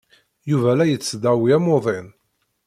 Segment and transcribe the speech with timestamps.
[0.49, 2.07] Yuba la yettdawi amuḍin.